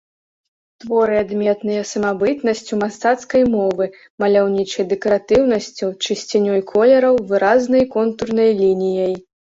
[0.83, 3.85] Творы адметныя самабытнасцю мастацкай мовы,
[4.23, 9.13] маляўнічай дэкаратыўнасцю, чысцінёй колераў, выразнай контурнай лініяй.